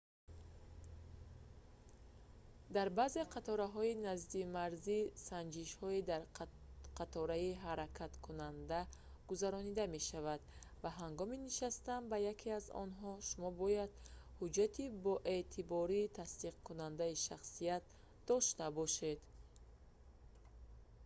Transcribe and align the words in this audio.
дар 2.75 2.87
баъзе 2.97 3.23
қатораҳои 3.35 3.93
наздимарзӣ 4.07 4.99
санҷишҳо 5.27 5.89
дар 6.11 6.21
қатораи 6.99 7.51
ҳаракаткунанда 7.65 8.79
гузаронида 9.29 9.83
мешаванд 9.95 10.43
ва 10.83 10.89
ҳангоми 11.01 11.37
нишастан 11.47 12.01
ба 12.11 12.17
яке 12.33 12.49
аз 12.59 12.65
онҳо 12.83 13.11
шумо 13.29 13.49
бояд 13.61 13.91
ҳуҷҷати 14.39 14.83
боэътибори 15.05 16.01
тасдиқкунандаи 16.17 17.21
шахсият 17.27 17.83
дошта 18.29 18.65
бошед 18.79 19.19